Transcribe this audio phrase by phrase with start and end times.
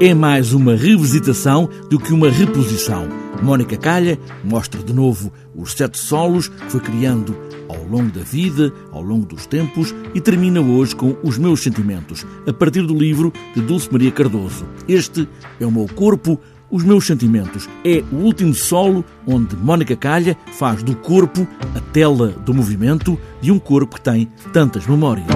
[0.00, 3.08] é mais uma revisitação do que uma reposição.
[3.42, 7.36] Mónica Calha mostra de novo os sete solos que foi criando
[7.68, 12.24] ao longo da vida, ao longo dos tempos e termina hoje com Os Meus Sentimentos,
[12.46, 14.66] a partir do livro de Dulce Maria Cardoso.
[14.86, 15.28] Este
[15.60, 16.40] é o meu corpo,
[16.70, 17.68] os meus sentimentos.
[17.84, 23.50] É o último solo onde Mónica Calha faz do corpo a tela do movimento de
[23.50, 25.26] um corpo que tem tantas memórias.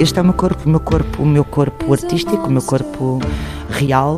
[0.00, 3.20] Este é o meu corpo, o meu corpo, o meu corpo artístico, o meu corpo
[3.68, 4.14] real,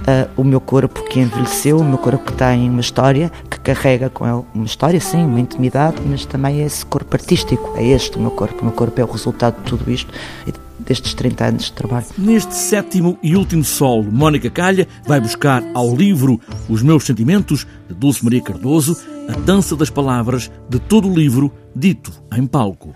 [0.00, 4.08] uh, o meu corpo que envelheceu, o meu corpo que tem uma história, que carrega
[4.08, 7.74] com ele uma história, sim, uma intimidade, mas também é esse corpo artístico.
[7.76, 8.62] É este o meu corpo.
[8.62, 10.10] O meu corpo é o resultado de tudo isto
[10.46, 12.06] e destes 30 anos de trabalho.
[12.16, 17.94] Neste sétimo e último solo, Mónica Calha vai buscar ao livro Os Meus Sentimentos, de
[17.94, 18.96] Dulce Maria Cardoso,
[19.28, 22.94] a dança das palavras de todo o livro dito em palco.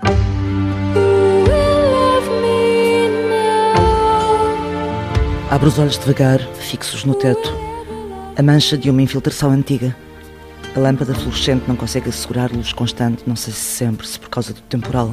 [5.50, 7.52] Abro os olhos devagar, fixos no teto.
[8.36, 9.96] A mancha de uma infiltração antiga.
[10.76, 14.54] A lâmpada fluorescente não consegue assegurar luz constante, não sei se sempre, se por causa
[14.54, 15.12] do temporal.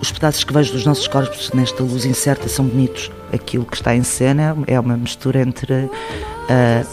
[0.00, 3.12] Os pedaços que vejo dos nossos corpos nesta luz incerta são bonitos.
[3.32, 5.90] Aquilo que está em cena é uma mistura entre uh,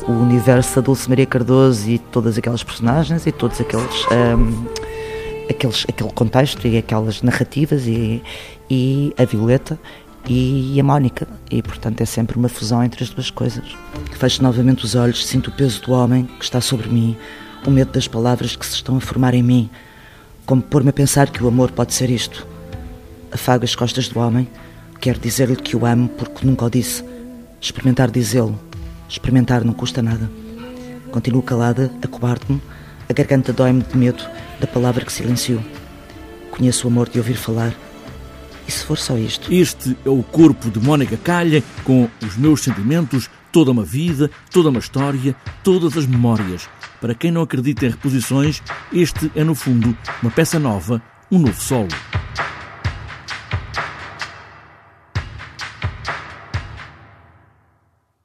[0.07, 4.05] o universo da Dulce Maria Cardoso e todas aquelas personagens e todos aqueles.
[4.11, 4.67] Um,
[5.49, 8.21] aqueles aquele contexto e aquelas narrativas e,
[8.69, 9.79] e a Violeta
[10.33, 11.27] e a Mónica.
[11.49, 13.63] E, portanto, é sempre uma fusão entre as duas coisas.
[14.13, 17.17] Fecho novamente os olhos, sinto o peso do homem que está sobre mim,
[17.65, 19.69] o medo das palavras que se estão a formar em mim,
[20.45, 22.47] como pôr-me a pensar que o amor pode ser isto.
[23.31, 24.47] Afago as costas do homem,
[24.99, 27.03] quero dizer-lhe que o amo porque nunca o disse.
[27.59, 28.59] Experimentar dizê-lo.
[29.09, 30.29] Experimentar não custa nada.
[31.11, 32.61] Continuo calada, a cobar-me,
[33.09, 34.23] a garganta dói-me de medo
[34.59, 35.61] da palavra que silenciou.
[36.51, 37.73] Conheço o amor de ouvir falar
[38.67, 39.53] e se for só isto?
[39.53, 44.69] Este é o corpo de Mónica Calha, com os meus sentimentos, toda uma vida, toda
[44.69, 46.67] uma história, todas as memórias.
[46.99, 48.61] Para quem não acredita em reposições,
[48.91, 51.89] este é, no fundo, uma peça nova, um novo solo.